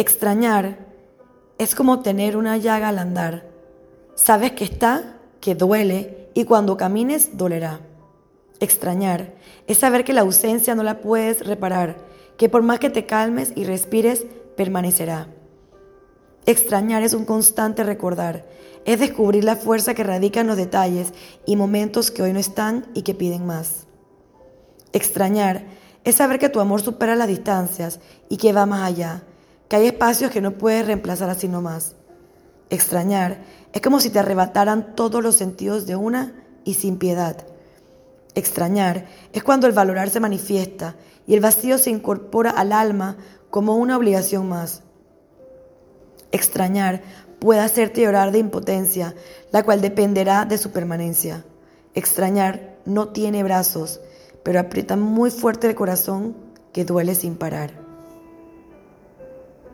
[0.00, 0.78] Extrañar
[1.58, 3.44] es como tener una llaga al andar.
[4.14, 7.80] Sabes que está, que duele y cuando camines dolerá.
[8.60, 9.34] Extrañar
[9.66, 11.98] es saber que la ausencia no la puedes reparar,
[12.38, 14.24] que por más que te calmes y respires,
[14.56, 15.28] permanecerá.
[16.46, 18.46] Extrañar es un constante recordar,
[18.86, 21.12] es descubrir la fuerza que radica en los detalles
[21.44, 23.86] y momentos que hoy no están y que piden más.
[24.94, 25.66] Extrañar
[26.04, 29.24] es saber que tu amor supera las distancias y que va más allá,
[29.70, 31.94] que hay espacios que no puedes reemplazar así nomás.
[32.70, 33.38] Extrañar
[33.72, 37.46] es como si te arrebataran todos los sentidos de una y sin piedad.
[38.34, 43.16] Extrañar es cuando el valorar se manifiesta y el vacío se incorpora al alma
[43.48, 44.82] como una obligación más.
[46.32, 47.02] Extrañar
[47.38, 49.14] puede hacerte llorar de impotencia,
[49.52, 51.44] la cual dependerá de su permanencia.
[51.94, 54.00] Extrañar no tiene brazos,
[54.42, 56.34] pero aprieta muy fuerte el corazón
[56.72, 57.79] que duele sin parar.